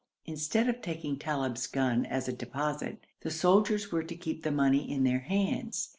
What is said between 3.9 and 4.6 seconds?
were to keep the